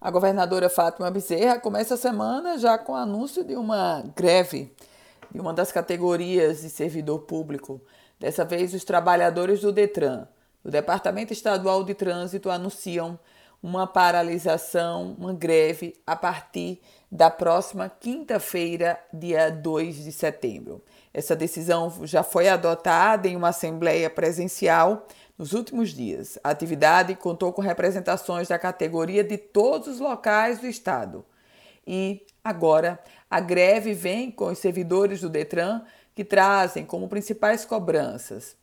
A 0.00 0.12
governadora 0.12 0.70
Fátima 0.70 1.10
Bezerra 1.10 1.58
começa 1.58 1.94
a 1.94 1.96
semana 1.96 2.56
já 2.56 2.78
com 2.78 2.92
o 2.92 2.96
anúncio 2.96 3.42
de 3.42 3.56
uma 3.56 4.04
greve 4.14 4.72
de 5.28 5.40
uma 5.40 5.52
das 5.52 5.72
categorias 5.72 6.60
de 6.60 6.70
servidor 6.70 7.22
público. 7.22 7.80
Dessa 8.18 8.44
vez, 8.44 8.72
os 8.72 8.84
trabalhadores 8.84 9.60
do 9.60 9.72
Detran, 9.72 10.28
do 10.64 10.70
Departamento 10.70 11.32
Estadual 11.32 11.82
de 11.82 11.94
Trânsito, 11.94 12.48
anunciam 12.48 13.18
uma 13.62 13.86
paralisação, 13.86 15.16
uma 15.18 15.32
greve 15.32 15.94
a 16.06 16.14
partir 16.14 16.80
da 17.10 17.30
próxima 17.30 17.88
quinta-feira, 17.88 18.98
dia 19.12 19.50
2 19.50 20.04
de 20.04 20.12
setembro. 20.12 20.82
Essa 21.12 21.34
decisão 21.34 21.92
já 22.04 22.22
foi 22.22 22.48
adotada 22.48 23.26
em 23.26 23.36
uma 23.36 23.48
assembleia 23.48 24.08
presencial 24.08 25.06
nos 25.38 25.52
últimos 25.52 25.90
dias, 25.90 26.36
a 26.42 26.50
atividade 26.50 27.14
contou 27.14 27.52
com 27.52 27.62
representações 27.62 28.48
da 28.48 28.58
categoria 28.58 29.22
de 29.22 29.38
todos 29.38 29.86
os 29.86 30.00
locais 30.00 30.58
do 30.58 30.66
estado. 30.66 31.24
E 31.86 32.26
agora 32.42 32.98
a 33.30 33.38
greve 33.38 33.94
vem 33.94 34.32
com 34.32 34.46
os 34.46 34.58
servidores 34.58 35.20
do 35.20 35.30
Detran 35.30 35.82
que 36.12 36.24
trazem 36.24 36.84
como 36.84 37.08
principais 37.08 37.64
cobranças 37.64 38.56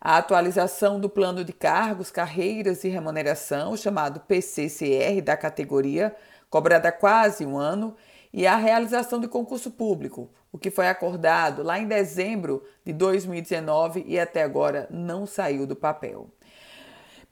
a 0.00 0.16
atualização 0.16 1.00
do 1.00 1.08
plano 1.08 1.44
de 1.44 1.52
cargos, 1.52 2.10
carreiras 2.10 2.84
e 2.84 2.88
remuneração, 2.88 3.76
chamado 3.76 4.20
PCCR 4.20 5.20
da 5.22 5.36
categoria, 5.36 6.14
cobrada 6.50 6.88
há 6.88 6.92
quase 6.92 7.44
um 7.44 7.56
ano, 7.56 7.96
e 8.32 8.46
a 8.46 8.56
realização 8.56 9.20
de 9.20 9.28
concurso 9.28 9.70
público, 9.70 10.30
o 10.52 10.58
que 10.58 10.70
foi 10.70 10.88
acordado 10.88 11.62
lá 11.62 11.78
em 11.78 11.86
dezembro 11.86 12.62
de 12.84 12.92
2019 12.92 14.04
e 14.06 14.18
até 14.18 14.42
agora 14.42 14.86
não 14.90 15.26
saiu 15.26 15.66
do 15.66 15.76
papel. 15.76 16.28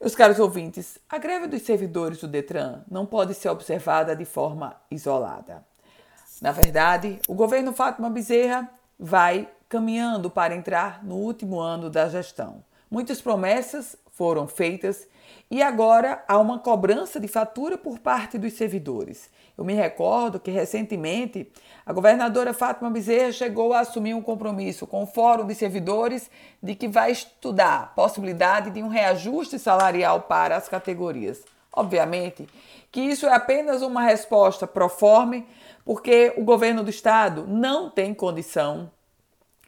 Meus 0.00 0.14
caros 0.14 0.38
ouvintes, 0.38 0.98
a 1.08 1.16
greve 1.16 1.46
dos 1.46 1.62
servidores 1.62 2.20
do 2.20 2.28
Detran 2.28 2.82
não 2.90 3.06
pode 3.06 3.32
ser 3.34 3.48
observada 3.48 4.14
de 4.14 4.26
forma 4.26 4.76
isolada. 4.90 5.64
Na 6.42 6.52
verdade, 6.52 7.18
o 7.26 7.34
governo 7.34 7.72
Fátima 7.72 8.10
Bezerra 8.10 8.70
vai 8.98 9.48
caminhando 9.68 10.30
para 10.30 10.54
entrar 10.54 11.04
no 11.04 11.16
último 11.16 11.58
ano 11.58 11.90
da 11.90 12.08
gestão. 12.08 12.64
Muitas 12.90 13.20
promessas 13.20 13.96
foram 14.12 14.46
feitas 14.46 15.08
e 15.50 15.62
agora 15.62 16.24
há 16.26 16.38
uma 16.38 16.58
cobrança 16.58 17.20
de 17.20 17.28
fatura 17.28 17.76
por 17.76 17.98
parte 17.98 18.38
dos 18.38 18.52
servidores. 18.54 19.28
Eu 19.56 19.64
me 19.64 19.74
recordo 19.74 20.38
que 20.38 20.50
recentemente 20.50 21.50
a 21.84 21.92
governadora 21.92 22.52
Fátima 22.52 22.90
Bezerra 22.90 23.32
chegou 23.32 23.72
a 23.72 23.80
assumir 23.80 24.14
um 24.14 24.22
compromisso 24.22 24.86
com 24.86 25.02
o 25.02 25.06
Fórum 25.06 25.46
de 25.46 25.54
Servidores 25.54 26.30
de 26.62 26.74
que 26.74 26.88
vai 26.88 27.10
estudar 27.10 27.80
a 27.80 27.86
possibilidade 27.86 28.70
de 28.70 28.82
um 28.82 28.88
reajuste 28.88 29.58
salarial 29.58 30.22
para 30.22 30.56
as 30.56 30.68
categorias. 30.68 31.42
Obviamente 31.72 32.48
que 32.90 33.00
isso 33.00 33.26
é 33.26 33.34
apenas 33.34 33.82
uma 33.82 34.02
resposta 34.02 34.66
pro 34.66 34.88
forme, 34.88 35.46
porque 35.84 36.32
o 36.36 36.44
governo 36.44 36.82
do 36.82 36.88
estado 36.88 37.46
não 37.46 37.90
tem 37.90 38.14
condição 38.14 38.90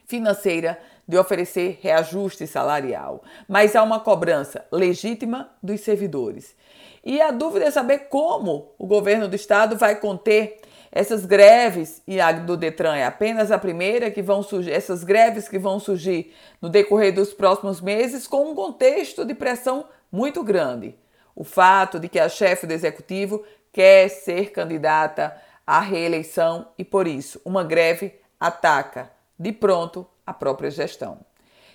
financeira 0.09 0.79
de 1.07 1.17
oferecer 1.17 1.79
reajuste 1.81 2.47
salarial, 2.47 3.23
mas 3.47 3.77
há 3.77 3.83
uma 3.83 4.01
cobrança 4.01 4.65
legítima 4.73 5.51
dos 5.63 5.83
servidores. 5.83 6.57
E 7.05 7.21
a 7.21 7.31
dúvida 7.31 7.67
é 7.67 7.71
saber 7.71 8.09
como 8.09 8.75
o 8.79 8.87
governo 8.87 9.29
do 9.29 9.37
estado 9.37 9.77
vai 9.77 9.97
conter 9.97 10.61
essas 10.91 11.27
greves 11.27 12.03
e 12.07 12.19
a 12.21 12.33
do 12.33 12.57
Detran 12.57 12.97
é 12.97 13.05
apenas 13.05 13.53
a 13.53 13.59
primeira 13.59 14.11
que 14.11 14.23
vão 14.23 14.43
surgir, 14.43 14.73
essas 14.73 15.05
greves 15.05 15.47
que 15.47 15.59
vão 15.59 15.79
surgir 15.79 16.35
no 16.61 16.71
decorrer 16.71 17.15
dos 17.15 17.35
próximos 17.35 17.81
meses 17.81 18.27
com 18.27 18.51
um 18.51 18.55
contexto 18.55 19.25
de 19.25 19.35
pressão 19.35 19.87
muito 20.11 20.43
grande. 20.43 20.97
O 21.37 21.45
fato 21.45 22.01
de 22.01 22.09
que 22.09 22.19
a 22.19 22.29
chefe 22.29 22.67
do 22.67 22.73
executivo 22.73 23.45
quer 23.71 24.09
ser 24.09 24.51
candidata 24.51 25.37
à 25.67 25.81
reeleição 25.81 26.69
e 26.79 26.85
por 26.85 27.07
isso 27.07 27.41
uma 27.45 27.63
greve 27.63 28.15
ataca 28.41 29.18
de 29.39 29.53
pronto 29.53 30.07
a 30.27 30.35
própria 30.35 30.71
gestão. 30.71 31.21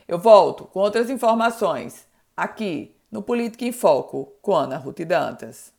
Eu 0.08 0.20
volto 0.20 0.66
com 0.66 0.80
outras 0.80 1.10
informações 1.10 2.08
aqui 2.36 2.96
no 3.10 3.22
Política 3.22 3.66
em 3.66 3.72
Foco 3.72 4.34
com 4.42 4.56
Ana 4.56 4.78
Ruth 4.78 5.02
Dantas. 5.02 5.72